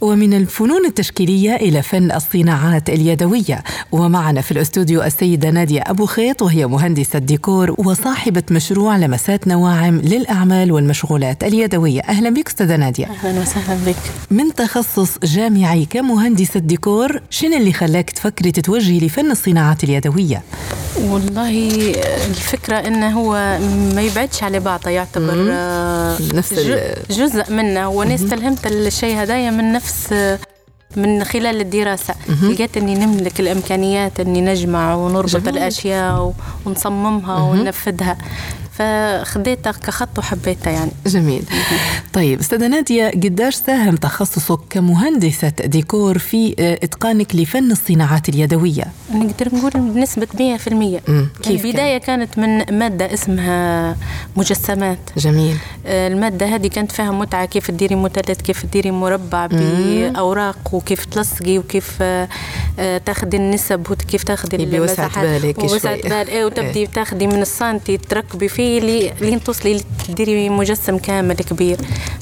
[0.03, 3.63] ومن الفنون التشكيلية إلى فن الصناعات اليدوية.
[3.91, 10.71] ومعنا في الأستوديو السيدة نادية أبو خيط وهي مهندسة ديكور وصاحبة مشروع لمسات نواعم للأعمال
[10.71, 12.01] والمشغولات اليدوية.
[12.01, 13.05] أهلا بك أستاذة نادية.
[13.05, 13.95] أهلا وسهلا بك.
[14.31, 20.43] من تخصص جامعي كمهندسة ديكور شنو اللي خلاك تفكري تتوجهي لفن الصناعات اليدوية؟
[21.01, 21.49] والله
[22.29, 23.59] الفكرة إنه هو
[23.95, 26.53] ما يبعدش على بعضه يعتبر آه، نفس
[27.09, 27.89] جزء منه.
[27.89, 29.92] وأنا استلهمت الشيء هدايا من نفس
[30.95, 32.13] من خلال الدراسة
[32.49, 35.57] لقيت أني نملك الإمكانيات أني نجمع ونربط جميل.
[35.57, 36.33] الأشياء
[36.65, 38.17] ونصممها وننفذها.
[38.73, 41.43] فخديتها كخط وحبيتها يعني جميل
[42.13, 48.83] طيب أستاذة نادية قداش ساهم تخصصك كمهندسة ديكور في آه، إتقانك لفن الصناعات اليدوية؟
[49.13, 51.27] نقدر نقول بنسبة 100% مم.
[51.43, 53.95] كيف البداية كانت من مادة اسمها
[54.35, 60.73] مجسمات جميل آه، المادة هذه كانت فيها متعة كيف تديري مثلث كيف تديري مربع بأوراق
[60.73, 62.27] وكيف تلصقي وكيف آه،
[63.05, 65.41] تاخدي النسب وكيف تاخدي وسعة المساحات.
[65.41, 66.09] بالك ووسعة شوي.
[66.09, 71.77] بال إيه وتبدي تاخدي من السنتي تركبي فيه لي- لين توصلي تديري مجسم كامل كبير.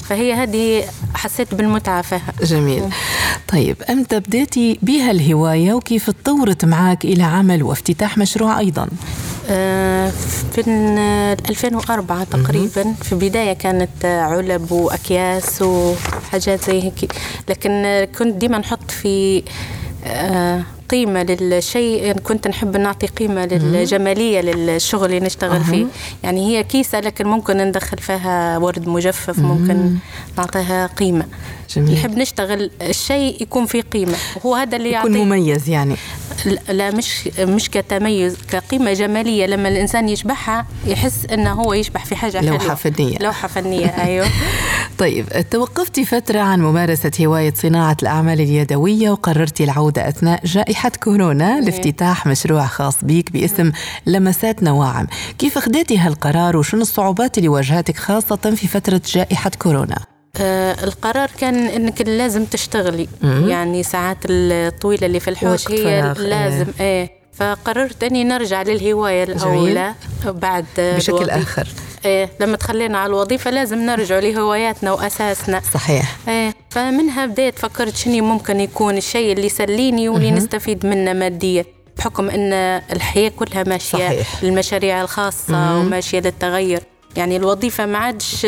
[0.08, 2.02] فهي هذه حسيت بالمتعة.
[2.02, 2.82] فيها جميل
[3.48, 8.88] طيب أمتى بديتي بها الهواية وكيف تطورت معك إلى عمل وافتتاح مشروع أيضا؟
[9.50, 10.10] آه،
[10.52, 12.94] في ال- 2004 تقريبا.
[13.02, 17.12] في بداية كانت آه، علب وأكياس وحاجات زي هيك.
[17.48, 19.42] لكن آه، كنت ديما نحط في
[20.92, 25.86] قيمة للشيء كنت نحب نعطي قيمة للجمالية للشغل اللي نشتغل فيه.
[26.24, 29.96] يعني هي كيسة لكن ممكن ندخل فيها ورد مجفف ممكن
[30.38, 31.26] نعطيها قيمة.
[31.76, 31.92] جميل.
[31.94, 35.96] نحب نشتغل الشيء يكون فيه قيمة وهو هذا اللي يكون يعطي مميز يعني
[36.68, 42.40] لا- مش مش كتميز كقيمة جمالية لما الإنسان يشبعها يحس إنه هو يشبح في حاجة
[42.40, 42.74] لوحة حلوة.
[42.74, 43.18] فنية.
[43.18, 44.26] لوحة فنية أيوه
[44.98, 52.26] طيب توقفتي فترة عن ممارسة هواية صناعة الأعمال اليدوية وقررتي العودة أثناء جائحة كورونا لافتتاح
[52.26, 53.72] مشروع خاص بيك باسم
[54.06, 55.06] لمسات نواعم
[55.38, 61.66] كيف أخذتي هالقرار وشنو الصعوبات اللي واجهتك خاصة في فترة جائحة كورونا؟ آه القرار كان
[61.66, 63.08] إنك لازم تشتغلي.
[63.22, 67.10] يعني ساعات الطويلة اللي في الحوش هي لازم إيه.
[67.32, 69.94] فقررت إني نرجع للهواية الأولى
[70.26, 71.42] بعد بشكل الوظيفة.
[71.42, 71.68] آخر.
[72.04, 75.62] إيه لما تخلينا على الوظيفة لازم نرجع لهواياتنا وأساسنا.
[75.74, 76.16] صحيح.
[76.28, 81.64] إيه فمنها بديت فكرت شنو ممكن يكون الشيء اللي يسليني واللي نستفيد منه ماديا
[81.98, 82.52] بحكم إن
[82.92, 84.42] الحياة كلها ماشية صحيح.
[84.42, 86.82] المشاريع الخاصة وماشية للتغير.
[87.16, 88.46] يعني الوظيفة ما عادش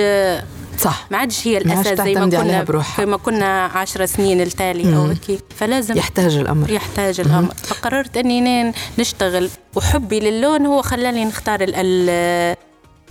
[0.84, 3.04] صح ما عادش هي ما الأساس زي ما كنا بروحها.
[3.04, 9.50] كما كنا عشر سنين التالي أو هيك فلازم يحتاج الأمر يحتاج الأمر فقررت إني نشتغل
[9.74, 12.56] وحبي للون هو خلاني نختار ال ال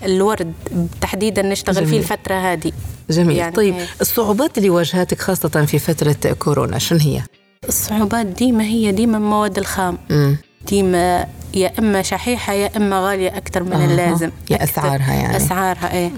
[0.03, 0.53] الورد
[1.01, 1.89] تحديدا نشتغل جميل.
[1.89, 2.71] فيه الفترة هذه
[3.09, 3.87] جميل يعني طيب إيه.
[4.01, 7.21] الصعوبات اللي واجهتك خاصة في فترة كورونا شنو هي؟
[7.67, 10.37] الصعوبات ديما هي ديما المواد الخام مم.
[10.69, 13.85] ديما يا إما شحيحة يا إما غالية أكثر من أها.
[13.85, 14.63] اللازم يا أكتر.
[14.63, 15.37] أسعارها يعني.
[15.37, 16.11] أسعارها إيه.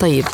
[0.00, 0.24] طيب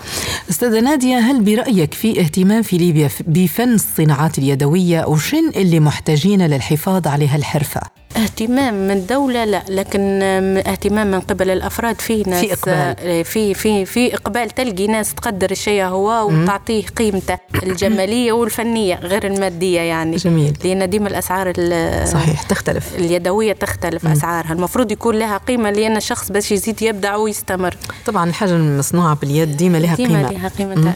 [0.51, 7.07] أستاذة نادية هل برأيك في اهتمام في ليبيا بفن الصناعات اليدوية وشن اللي محتاجين للحفاظ
[7.07, 7.81] على هالحرفة؟
[8.17, 10.23] اهتمام من الدولة لا لكن
[10.67, 12.01] اهتمام من قبل الأفراد.
[12.01, 12.97] في ناس إقبال.
[12.99, 14.51] آه، في في في إقبال.
[14.51, 20.17] تلقي ناس تقدر الشيء هو وتعطيه قيمته الجمالية والفنية غير المادية يعني.
[20.17, 20.57] جميل.
[20.65, 22.95] لأن ديما الأسعار ال- صحيح تختلف.
[22.99, 24.53] اليدوية تختلف أسعارها.
[24.53, 27.77] المفروض يكون لها قيمة لأن الشخص باش يزيد يبدع ويستمر.
[28.07, 30.33] طبعا الحاجة المصنوعة باليد ديما لها ديما قيمة.
[30.33, 30.95] لها قيمتها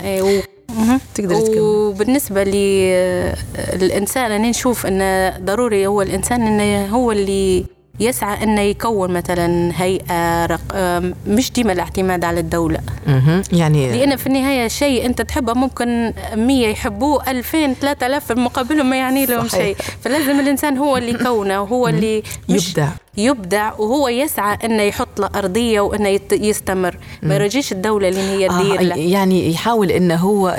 [0.78, 0.80] و...
[0.80, 1.00] مهم.
[1.14, 1.60] تقدري تكملي.
[1.60, 2.44] وبالنسبة
[3.74, 7.64] للإنسان أنا نشوف أنه ضروري هو الإنسان أنه هو اللي
[8.00, 10.60] يسعى أنه يكون مثلا هيئة رق...
[10.74, 13.42] آم، مش ديما الاعتماد على الدولة مهم.
[13.52, 18.96] يعني لأن في النهاية شيء أنت تحبه ممكن 100 يحبوه 2000 3000 في مقابلهم ما
[18.96, 19.48] يعني لهم.
[19.48, 22.88] شيء فلازم الإنسان هو اللي يكونه وهو اللي مش يبدع.
[23.18, 26.96] يبدع وهو يسعى إنه يحط له أرضية وإنه يستمر.
[27.22, 28.96] ما يرجيش الدولة اللي هي تدير آه له.
[28.96, 30.56] يعني يحاول إنه هو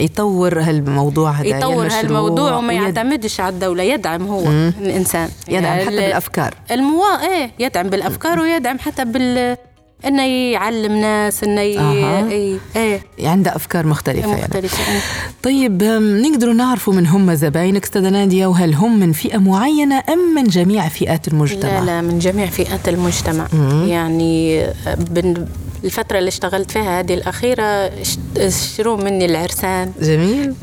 [0.00, 4.40] يطور هالموضوع هذا يطور هالموضوع وما يعتمدش على الدولة يدعم هو.
[4.80, 5.28] الإنسان.
[5.48, 6.54] يدعم يعني حتى ال- بالأفكار.
[6.70, 9.56] الموا إيه يدعم بالأفكار ويدعم حتى بال
[10.04, 11.78] إنه يعلم ناس إنه ي...
[11.78, 12.30] أها.
[12.30, 15.00] إيه إيه عنده أفكار مختلفة يعني مختلفة إيه.
[15.42, 15.82] طيب
[16.22, 20.88] نقدروا نعرفوا من هم زباينك أستاذة نادية وهل هم من فئة معينة أم من جميع
[20.88, 23.46] فئات المجتمع؟ لا لا من جميع فئات المجتمع
[23.86, 24.66] يعني
[24.98, 25.46] بن
[25.84, 27.90] الفترة اللي اشتغلت فيها هذه الأخيرة
[28.36, 30.54] اشتروا مني العرسان جميل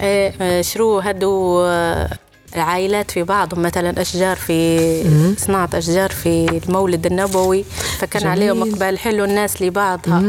[0.66, 2.10] شروا هدوا آه،
[2.56, 7.66] العائلات في بعضهم مثلا أشجار في صناعة أشجار في المولد النبوي
[8.00, 8.32] فكان جميل.
[8.32, 10.24] عليهم إقبال حلو الناس لبعضها.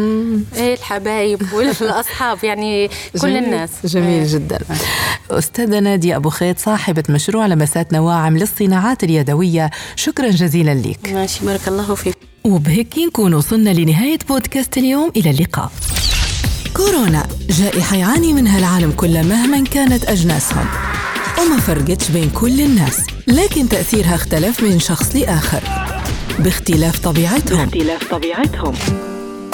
[0.56, 3.44] إيه الحبايب والأصحاب يعني كل جميل.
[3.44, 3.70] الناس.
[3.84, 4.34] جميل إيه.
[4.34, 4.58] جدا.
[5.30, 9.70] أستاذة نادية أبو خيط صاحبة مشروع لمسات نواعم للصناعات اليدوية.
[9.96, 11.12] شكرا جزيلا لك.
[11.12, 12.14] ماشي بارك الله فيك.
[12.44, 15.12] وبهيك نكون وصلنا لنهاية بودكاست اليوم.
[15.16, 15.70] إلى اللقاء.
[16.76, 20.66] كورونا جائحة يعاني منها العالم كله مهما كانت أجناسهم.
[21.38, 25.62] وما فرقتش بين كل الناس لكن تأثيرها اختلف من شخص لآخر.
[26.38, 27.58] باختلاف طبيعتهم.
[27.58, 28.72] باختلاف طبيعتهم.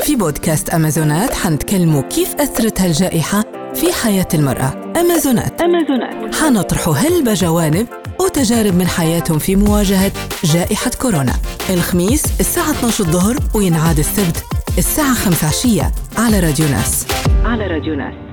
[0.02, 4.92] في بودكاست أمازونات حنتكلموا كيف أثرت هالجائحة في حياة المرأة.
[5.00, 5.60] أمازونات.
[5.60, 6.34] أمازونات.
[6.34, 7.86] حنطرح هلبة جوانب
[8.20, 10.12] وتجارب من حياتهم في مواجهة
[10.44, 11.34] جائحة كورونا.
[11.70, 14.44] الخميس الساعة 12 الظهر وينعاد السبت
[14.78, 17.06] الساعة 5 عشية على راديو ناس.
[17.44, 18.29] على راديو ناس.